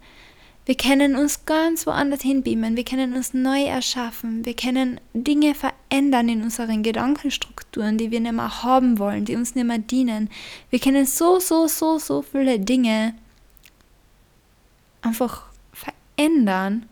Wir 0.72 0.78
können 0.78 1.18
uns 1.18 1.46
ganz 1.46 1.86
woanders 1.86 2.22
hinbeamen, 2.22 2.78
wir 2.78 2.86
können 2.86 3.14
uns 3.14 3.34
neu 3.34 3.66
erschaffen, 3.66 4.46
wir 4.46 4.54
können 4.54 5.02
Dinge 5.14 5.54
verändern 5.54 6.30
in 6.30 6.44
unseren 6.44 6.82
Gedankenstrukturen, 6.82 7.98
die 7.98 8.10
wir 8.10 8.22
nicht 8.22 8.32
mehr 8.32 8.64
haben 8.64 8.98
wollen, 8.98 9.26
die 9.26 9.36
uns 9.36 9.54
nicht 9.54 9.68
mehr 9.68 9.80
dienen. 9.80 10.30
Wir 10.70 10.80
können 10.80 11.06
so, 11.06 11.42
so, 11.42 11.68
so, 11.68 12.00
so 12.00 12.22
viele 12.22 12.58
Dinge 12.58 13.16
einfach 15.02 15.48
verändern. 15.74 16.86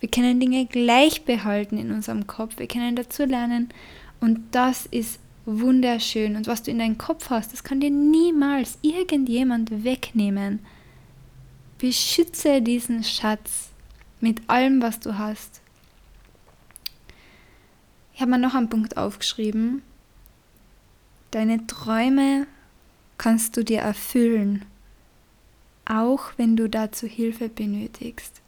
Wir 0.00 0.08
können 0.08 0.40
Dinge 0.40 0.64
gleich 0.64 1.26
behalten 1.26 1.76
in 1.76 1.92
unserem 1.92 2.26
Kopf, 2.26 2.58
wir 2.58 2.68
können 2.68 2.96
dazu 2.96 3.26
lernen 3.26 3.68
und 4.20 4.40
das 4.52 4.86
ist 4.86 5.20
wunderschön. 5.44 6.36
Und 6.36 6.46
was 6.46 6.62
du 6.62 6.70
in 6.70 6.78
deinem 6.78 6.96
Kopf 6.96 7.28
hast, 7.28 7.52
das 7.52 7.64
kann 7.64 7.80
dir 7.80 7.90
niemals 7.90 8.78
irgendjemand 8.80 9.84
wegnehmen. 9.84 10.60
Beschütze 11.84 12.62
diesen 12.62 13.04
Schatz 13.04 13.68
mit 14.18 14.48
allem, 14.48 14.80
was 14.80 15.00
du 15.00 15.18
hast. 15.18 15.60
Ich 18.14 18.22
habe 18.22 18.30
mir 18.30 18.38
noch 18.38 18.54
einen 18.54 18.70
Punkt 18.70 18.96
aufgeschrieben. 18.96 19.82
Deine 21.30 21.66
Träume 21.66 22.46
kannst 23.18 23.58
du 23.58 23.64
dir 23.64 23.80
erfüllen, 23.80 24.64
auch 25.84 26.32
wenn 26.38 26.56
du 26.56 26.70
dazu 26.70 27.06
Hilfe 27.06 27.50
benötigst. 27.50 28.40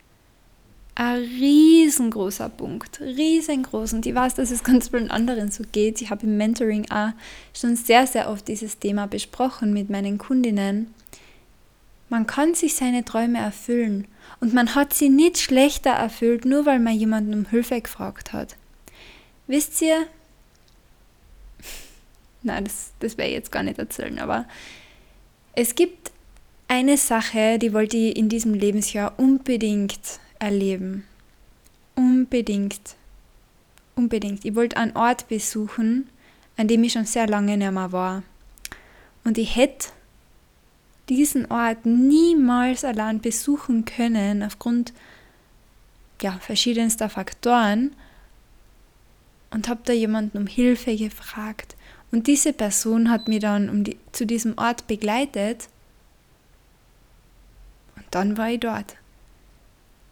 Ein 0.95 1.19
riesengroßer 1.19 2.49
Punkt, 2.49 3.03
riesengroß. 3.03 3.93
Und 3.93 4.07
ich 4.07 4.15
weiß, 4.15 4.37
dass 4.37 4.51
es 4.51 4.65
ganz 4.65 4.89
vielen 4.89 5.11
anderen 5.11 5.51
so 5.51 5.63
geht. 5.73 6.01
Ich 6.01 6.09
habe 6.09 6.25
im 6.25 6.39
Mentoring 6.39 6.91
auch 6.91 7.11
schon 7.53 7.77
sehr, 7.77 8.07
sehr 8.07 8.31
oft 8.31 8.49
dieses 8.49 8.79
Thema 8.79 9.07
besprochen 9.07 9.75
mit 9.75 9.91
meinen 9.91 10.17
Kundinnen. 10.17 10.95
Man 12.09 12.27
kann 12.27 12.55
sich 12.55 12.75
seine 12.75 13.05
Träume 13.05 13.39
erfüllen 13.39 14.07
und 14.41 14.55
man 14.55 14.75
hat 14.75 14.95
sie 14.95 15.09
nicht 15.09 15.39
schlechter 15.39 15.91
erfüllt, 15.91 16.45
nur 16.45 16.67
weil 16.67 16.79
man 16.79 16.95
jemanden 16.95 17.35
um 17.35 17.47
Hilfe 17.47 17.81
gefragt 17.81 18.33
hat. 18.33 18.57
Wisst 19.47 19.81
ihr, 19.83 20.07
na, 22.43 22.61
das, 22.61 22.93
das 23.01 23.19
werde 23.19 23.31
ich 23.31 23.37
jetzt 23.37 23.53
gar 23.53 23.63
nicht 23.63 23.79
erzählen, 23.79 24.19
aber 24.19 24.47
es 25.55 25.75
gibt 25.75 26.13
eine 26.69 26.97
Sache, 26.97 27.59
die 27.59 27.73
wollte 27.73 27.97
ich 27.97 28.17
in 28.17 28.29
diesem 28.29 28.55
Lebensjahr 28.55 29.15
unbedingt 29.19 30.21
erleben. 30.39 31.05
Unbedingt. 31.95 32.97
Unbedingt. 33.95 34.45
Ich 34.45 34.55
wollte 34.55 34.77
einen 34.77 34.97
Ort 34.97 35.29
besuchen, 35.29 36.09
an 36.57 36.69
dem 36.69 36.85
ich 36.85 36.93
schon 36.93 37.07
sehr 37.07 37.27
lange 37.27 37.57
nicht 37.57 37.71
mehr 37.71 37.93
war. 37.93 38.23
Und 39.25 39.39
ich 39.39 39.57
hätte 39.57 39.89
diesen 41.09 41.51
Ort 41.51 41.87
niemals 41.87 42.85
allein 42.85 43.21
besuchen 43.21 43.85
können 43.85 44.43
aufgrund 44.43 44.93
ja, 46.23 46.33
verschiedenster 46.41 47.09
Faktoren 47.09 47.95
und 49.51 49.69
habe 49.69 49.81
da 49.85 49.93
jemanden 49.93 50.39
um 50.39 50.47
Hilfe 50.47 50.97
gefragt. 50.97 51.77
Und 52.11 52.27
diese 52.27 52.53
Person 52.53 53.11
hat 53.11 53.29
mich 53.29 53.41
dann 53.41 53.69
um 53.69 53.85
die, 53.85 53.99
zu 54.13 54.27
diesem 54.27 54.57
Ort 54.59 54.87
begleitet 54.87 55.69
und 57.97 58.05
dann 58.11 58.37
war 58.37 58.51
ich 58.51 58.61
dort. 58.61 58.97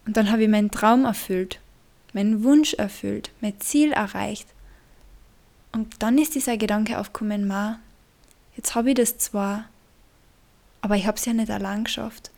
Und 0.05 0.17
dann 0.17 0.31
habe 0.31 0.43
ich 0.43 0.49
meinen 0.49 0.71
Traum 0.71 1.05
erfüllt, 1.05 1.59
meinen 2.13 2.43
Wunsch 2.43 2.73
erfüllt, 2.75 3.31
mein 3.41 3.59
Ziel 3.59 3.91
erreicht. 3.91 4.47
Und 5.71 6.01
dann 6.01 6.17
ist 6.17 6.35
dieser 6.35 6.57
Gedanke 6.57 6.99
aufgekommen, 6.99 7.47
ma, 7.47 7.79
jetzt 8.55 8.75
habe 8.75 8.89
ich 8.89 8.95
das 8.95 9.17
zwar, 9.17 9.65
aber 10.85 10.97
ich 10.97 11.07
habe 11.07 11.17
es 11.17 11.25
ja 11.25 11.33
nicht 11.33 11.49
allein 11.49 11.85
geschafft. 11.85 12.29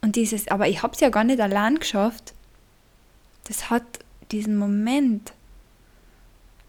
Und 0.00 0.16
dieses, 0.16 0.48
aber 0.48 0.66
ich 0.66 0.82
habe 0.82 0.94
es 0.94 1.00
ja 1.00 1.10
gar 1.10 1.22
nicht 1.22 1.40
allein 1.40 1.78
geschafft, 1.78 2.34
das 3.44 3.70
hat 3.70 3.84
diesen 4.32 4.56
Moment, 4.56 5.32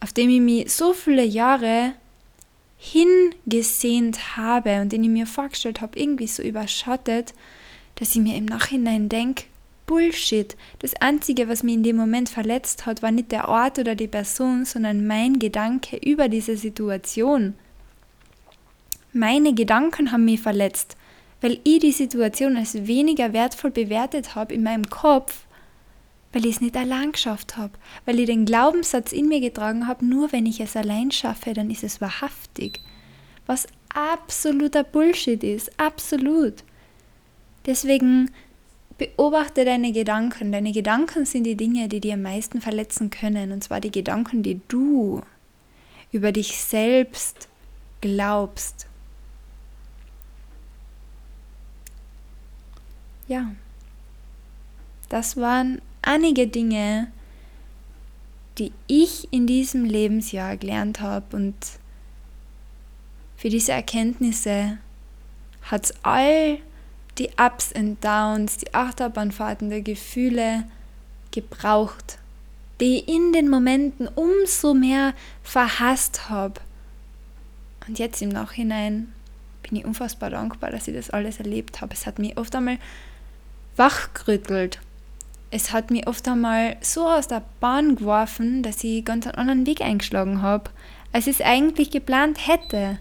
auf 0.01 0.13
dem 0.13 0.29
ich 0.29 0.41
mich 0.41 0.71
so 0.71 0.93
viele 0.93 1.23
Jahre 1.23 1.93
hingesehnt 2.77 4.37
habe 4.37 4.81
und 4.81 4.91
den 4.91 5.03
ich 5.03 5.09
mir 5.09 5.25
vorgestellt 5.25 5.81
habe, 5.81 5.97
irgendwie 5.97 6.27
so 6.27 6.43
überschattet, 6.43 7.33
dass 7.95 8.15
ich 8.15 8.21
mir 8.21 8.35
im 8.35 8.45
Nachhinein 8.45 9.09
denke, 9.09 9.45
Bullshit. 9.87 10.55
Das 10.77 10.93
Einzige, 10.97 11.49
was 11.49 11.63
mich 11.63 11.73
in 11.73 11.81
dem 11.81 11.95
Moment 11.95 12.29
verletzt 12.29 12.85
hat, 12.85 13.01
war 13.01 13.09
nicht 13.09 13.31
der 13.31 13.49
Ort 13.49 13.79
oder 13.79 13.95
die 13.95 14.07
Person, 14.07 14.63
sondern 14.63 15.07
mein 15.07 15.39
Gedanke 15.39 15.97
über 15.97 16.29
diese 16.29 16.55
Situation. 16.55 17.55
Meine 19.17 19.53
Gedanken 19.53 20.11
haben 20.11 20.25
mich 20.25 20.41
verletzt, 20.41 20.97
weil 21.39 21.61
ich 21.63 21.79
die 21.79 21.93
Situation 21.93 22.57
als 22.57 22.85
weniger 22.85 23.31
wertvoll 23.31 23.71
bewertet 23.71 24.35
habe 24.35 24.53
in 24.53 24.61
meinem 24.61 24.89
Kopf, 24.89 25.45
weil 26.33 26.45
ich 26.45 26.55
es 26.55 26.61
nicht 26.61 26.75
allein 26.75 27.13
geschafft 27.13 27.55
habe, 27.55 27.71
weil 28.05 28.19
ich 28.19 28.25
den 28.25 28.43
Glaubenssatz 28.43 29.13
in 29.13 29.29
mir 29.29 29.39
getragen 29.39 29.87
habe, 29.87 30.03
nur 30.05 30.33
wenn 30.33 30.45
ich 30.45 30.59
es 30.59 30.75
allein 30.75 31.11
schaffe, 31.11 31.53
dann 31.53 31.71
ist 31.71 31.85
es 31.85 32.01
wahrhaftig. 32.01 32.81
Was 33.45 33.67
absoluter 33.93 34.83
Bullshit 34.83 35.41
ist, 35.45 35.79
absolut. 35.79 36.65
Deswegen 37.65 38.31
Beobachte 38.97 39.65
deine 39.65 39.91
Gedanken. 39.91 40.51
Deine 40.53 40.71
Gedanken 40.71 41.25
sind 41.25 41.43
die 41.43 41.55
Dinge, 41.55 41.89
die 41.89 41.99
dir 41.99 42.13
am 42.13 42.21
meisten 42.21 42.61
verletzen 42.61 43.09
können. 43.09 43.51
Und 43.51 43.63
zwar 43.63 43.81
die 43.81 43.91
Gedanken, 43.91 44.41
die 44.41 44.61
du 44.69 45.21
über 46.11 46.31
dich 46.31 46.57
selbst 46.57 47.49
glaubst. 47.99 48.87
Ja, 53.27 53.51
das 55.09 55.37
waren 55.37 55.81
einige 56.01 56.47
Dinge, 56.47 57.11
die 58.57 58.71
ich 58.87 59.27
in 59.31 59.47
diesem 59.47 59.85
Lebensjahr 59.85 60.57
gelernt 60.57 61.01
habe. 61.01 61.35
Und 61.35 61.55
für 63.35 63.49
diese 63.49 63.73
Erkenntnisse 63.73 64.77
hat 65.63 65.85
es 65.85 65.93
all 66.03 66.59
die 67.17 67.29
Ups 67.37 67.71
und 67.73 68.03
Downs, 68.03 68.57
die 68.57 68.73
Achterbahnfahrten 68.73 69.69
der 69.69 69.81
Gefühle 69.81 70.65
gebraucht, 71.31 72.19
die 72.79 72.97
ich 72.97 73.07
in 73.07 73.33
den 73.33 73.49
Momenten 73.49 74.07
umso 74.07 74.73
mehr 74.73 75.13
verhasst 75.43 76.29
habe. 76.29 76.61
Und 77.87 77.99
jetzt 77.99 78.21
im 78.21 78.29
Nachhinein 78.29 79.13
bin 79.63 79.77
ich 79.77 79.85
unfassbar 79.85 80.29
dankbar, 80.29 80.71
dass 80.71 80.87
ich 80.87 80.95
das 80.95 81.09
alles 81.09 81.39
erlebt 81.39 81.81
habe. 81.81 81.93
Es 81.93 82.05
hat 82.05 82.19
mich 82.19 82.37
oft 82.37 82.55
einmal 82.55 82.77
wachgerüttelt. 83.75 84.79
Es 85.51 85.71
hat 85.71 85.91
mich 85.91 86.07
oft 86.07 86.27
einmal 86.27 86.77
so 86.81 87.07
aus 87.07 87.27
der 87.27 87.43
Bahn 87.59 87.95
geworfen, 87.95 88.63
dass 88.63 88.83
ich 88.83 89.05
ganz 89.05 89.25
einen 89.25 89.35
anderen 89.35 89.65
Weg 89.65 89.81
eingeschlagen 89.81 90.41
habe, 90.41 90.69
als 91.13 91.27
ich 91.27 91.39
es 91.39 91.45
eigentlich 91.45 91.91
geplant 91.91 92.47
hätte. 92.47 92.99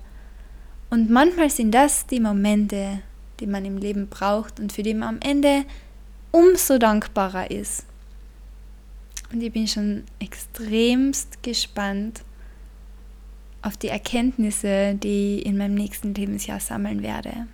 Und 0.91 1.11
manchmal 1.11 1.51
sind 1.51 1.73
das 1.73 2.07
die 2.07 2.21
Momente, 2.21 3.01
die 3.41 3.47
man 3.47 3.65
im 3.65 3.79
Leben 3.79 4.09
braucht 4.09 4.61
und 4.61 4.73
für 4.73 4.83
die 4.83 4.95
man 4.95 5.17
am 5.17 5.21
Ende 5.21 5.65
umso 6.31 6.79
dankbarer 6.79 7.51
ist. 7.51 7.87
Und 9.33 9.43
ich 9.43 9.53
bin 9.53 9.67
schon 9.67 10.05
extremst 10.21 11.43
gespannt 11.43 12.23
auf 13.63 13.77
die 13.77 13.89
Erkenntnisse, 13.89 14.95
die 14.95 15.39
ich 15.39 15.47
in 15.47 15.57
meinem 15.57 15.75
nächsten 15.75 16.15
Lebensjahr 16.15 16.61
sammeln 16.61 17.03
werde. 17.03 17.49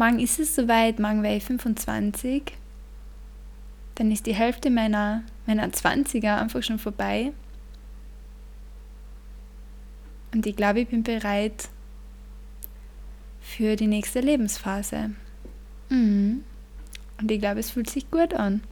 Morgen 0.00 0.18
ist 0.18 0.40
es 0.40 0.54
soweit, 0.54 0.98
morgen 0.98 1.22
wäre 1.22 1.36
ich 1.36 1.44
25. 1.44 2.54
Dann 3.96 4.10
ist 4.10 4.24
die 4.24 4.34
Hälfte 4.34 4.70
meiner, 4.70 5.24
meiner 5.44 5.68
20er 5.68 6.40
einfach 6.40 6.62
schon 6.62 6.78
vorbei. 6.78 7.34
Und 10.32 10.46
ich 10.46 10.56
glaube, 10.56 10.80
ich 10.80 10.88
bin 10.88 11.02
bereit, 11.02 11.68
für 13.42 13.76
die 13.76 13.88
nächste 13.88 14.20
Lebensphase. 14.20 15.10
Mhm. 15.90 16.44
Und 17.20 17.30
ich 17.30 17.38
glaube, 17.38 17.60
es 17.60 17.72
fühlt 17.72 17.90
sich 17.90 18.10
gut 18.10 18.32
an. 18.32 18.62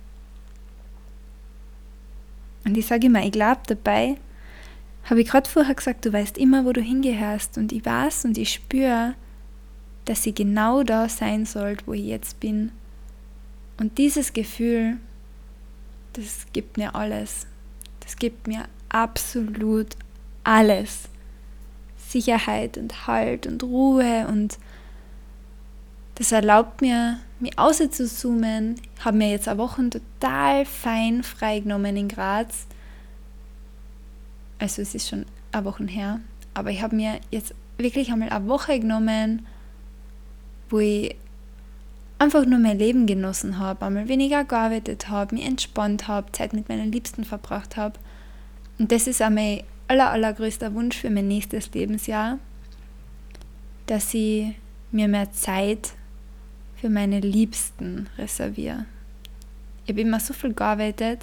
Und 2.64 2.74
ich 2.78 2.86
sage 2.86 3.08
immer, 3.08 3.22
ich 3.22 3.32
glaube 3.32 3.60
dabei, 3.66 4.16
habe 5.04 5.20
ich 5.20 5.28
gerade 5.28 5.50
vorher 5.50 5.74
gesagt, 5.74 6.06
du 6.06 6.12
weißt 6.14 6.38
immer, 6.38 6.64
wo 6.64 6.72
du 6.72 6.80
hingehörst. 6.80 7.58
Und 7.58 7.72
ich 7.72 7.84
weiß 7.84 8.24
und 8.24 8.38
ich 8.38 8.50
spüre, 8.50 9.14
dass 10.08 10.22
sie 10.22 10.34
genau 10.34 10.82
da 10.84 11.06
sein 11.06 11.44
sollte, 11.44 11.86
wo 11.86 11.92
ich 11.92 12.06
jetzt 12.06 12.40
bin. 12.40 12.72
Und 13.76 13.98
dieses 13.98 14.32
Gefühl, 14.32 14.96
das 16.14 16.46
gibt 16.54 16.78
mir 16.78 16.94
alles. 16.94 17.46
Das 18.00 18.16
gibt 18.16 18.46
mir 18.46 18.64
absolut 18.88 19.88
alles. 20.44 21.10
Sicherheit 21.98 22.78
und 22.78 23.06
Halt 23.06 23.46
und 23.46 23.62
Ruhe 23.62 24.26
und 24.28 24.58
das 26.14 26.32
erlaubt 26.32 26.80
mir, 26.80 27.18
mich 27.38 27.58
auszuzoomen. 27.58 28.76
Ich 28.96 29.04
habe 29.04 29.18
mir 29.18 29.30
jetzt 29.30 29.46
eine 29.46 29.58
Woche 29.58 29.90
total 29.90 30.64
fein 30.64 31.22
freigenommen 31.22 31.98
in 31.98 32.08
Graz. 32.08 32.66
Also 34.58 34.80
es 34.80 34.94
ist 34.94 35.10
schon 35.10 35.26
eine 35.52 35.66
Woche 35.66 35.84
her. 35.84 36.20
Aber 36.54 36.70
ich 36.70 36.80
habe 36.80 36.96
mir 36.96 37.20
jetzt 37.30 37.54
wirklich 37.76 38.10
einmal 38.10 38.30
eine 38.30 38.48
Woche 38.48 38.80
genommen, 38.80 39.46
wo 40.68 40.78
ich 40.78 41.16
einfach 42.18 42.44
nur 42.44 42.58
mein 42.58 42.78
Leben 42.78 43.06
genossen 43.06 43.58
habe, 43.58 43.86
einmal 43.86 44.08
weniger 44.08 44.44
gearbeitet 44.44 45.08
habe, 45.08 45.34
mich 45.34 45.46
entspannt 45.46 46.08
habe, 46.08 46.32
Zeit 46.32 46.52
mit 46.52 46.68
meinen 46.68 46.92
Liebsten 46.92 47.24
verbracht 47.24 47.76
habe. 47.76 47.98
Und 48.78 48.92
das 48.92 49.06
ist 49.06 49.22
auch 49.22 49.30
mein 49.30 49.62
aller, 49.86 50.10
allergrößter 50.10 50.74
Wunsch 50.74 50.96
für 50.96 51.10
mein 51.10 51.28
nächstes 51.28 51.72
Lebensjahr, 51.72 52.38
dass 53.86 54.12
ich 54.14 54.54
mir 54.90 55.08
mehr 55.08 55.32
Zeit 55.32 55.92
für 56.76 56.90
meine 56.90 57.20
Liebsten 57.20 58.08
reserviere. 58.18 58.86
Ich 59.84 59.90
habe 59.90 60.00
immer 60.00 60.20
so 60.20 60.34
viel 60.34 60.52
gearbeitet, 60.52 61.20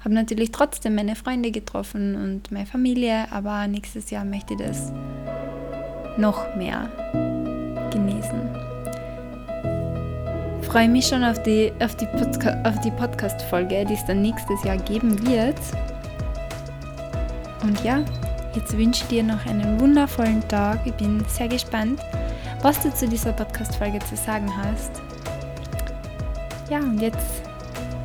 habe 0.00 0.14
natürlich 0.14 0.52
trotzdem 0.52 0.94
meine 0.94 1.16
Freunde 1.16 1.50
getroffen 1.50 2.14
und 2.14 2.52
meine 2.52 2.66
Familie, 2.66 3.30
aber 3.32 3.66
nächstes 3.66 4.10
Jahr 4.10 4.24
möchte 4.24 4.54
ich 4.54 4.60
das 4.60 4.92
noch 6.16 6.54
mehr 6.54 6.88
genießen. 7.96 8.50
Ich 10.60 10.66
freue 10.68 10.88
mich 10.88 11.06
schon 11.06 11.24
auf 11.24 11.42
die, 11.42 11.72
auf 11.80 11.96
die, 11.96 12.06
Podca 12.06 12.62
auf 12.64 12.78
die 12.80 12.90
Podcast-Folge, 12.90 13.84
die 13.84 13.94
es 13.94 14.04
dann 14.04 14.22
nächstes 14.22 14.62
Jahr 14.64 14.76
geben 14.78 15.26
wird. 15.26 15.58
Und 17.62 17.82
ja, 17.82 18.04
Jetzt 18.56 18.74
wünsche 18.74 19.02
ich 19.02 19.08
dir 19.08 19.22
noch 19.22 19.44
einen 19.44 19.78
wundervollen 19.78 20.40
Tag. 20.48 20.80
Ich 20.86 20.94
bin 20.94 21.22
sehr 21.28 21.46
gespannt, 21.46 22.00
was 22.62 22.80
du 22.80 22.92
zu 22.92 23.06
dieser 23.06 23.32
Podcast-Folge 23.32 23.98
zu 23.98 24.16
sagen 24.16 24.50
hast. 24.56 24.90
Ja, 26.70 26.78
und 26.78 26.98
jetzt 27.02 27.42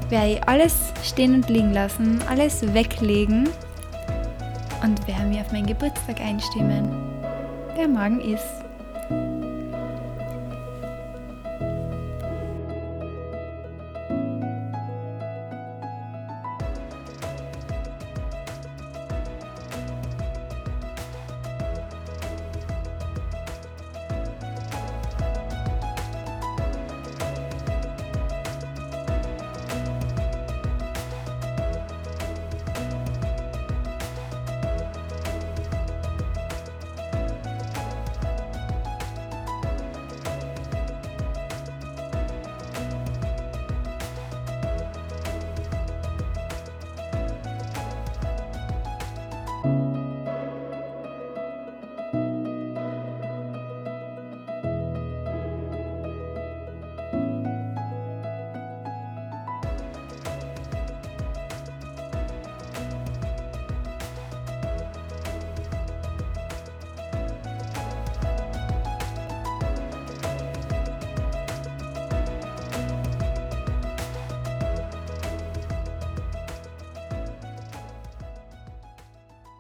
werde 0.10 0.34
ich 0.34 0.44
alles 0.50 0.92
stehen 1.06 1.36
und 1.36 1.50
liegen 1.50 1.72
lassen, 1.72 2.22
alles 2.30 2.62
weglegen 2.74 3.48
und 4.84 5.08
werde 5.08 5.24
mir 5.24 5.40
auf 5.40 5.54
meinen 5.54 5.68
Geburtstag 5.68 6.20
einstimmen, 6.20 6.90
der 7.78 7.88
morgen 7.88 8.20
ist. 8.20 8.61